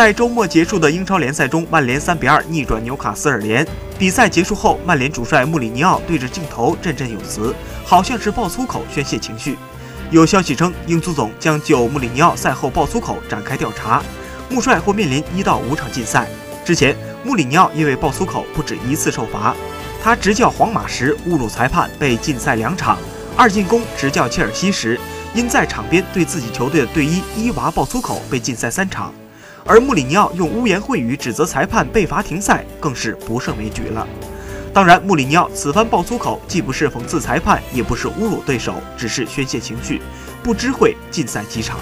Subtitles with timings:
[0.00, 3.66] 在周末结束的英超联赛中，曼联三比二逆转纽卡斯尔联。
[3.98, 9.58] 比赛结束后，曼联主帅穆里尼奥对着镜头振振有词，好像是爆粗口宣泄情绪。
[10.10, 14.02] 有消息称，英足总将就穆里尼奥赛后爆粗口展开调查，
[14.48, 16.26] 穆帅或面临一到五场禁赛。
[16.64, 19.54] 之前，穆里尼奥因为爆粗口不止一次受罚，
[20.02, 22.96] 他执教皇马时侮辱裁判被禁赛两场，
[23.36, 24.98] 二进宫执教切尔西时
[25.34, 29.12] 因在场边对自己球队的队医伊娃爆粗口被禁赛三场。
[29.64, 34.06] 而穆里尼奥用污言秽语指责裁判被罚停赛，更是不胜枚举了。
[34.72, 40.00] 当然，穆里尼奥此番爆粗口，既不是讽刺裁判，也不是侮辱对手，只是宣泄情绪，
[40.42, 41.78] 不知会禁赛几场。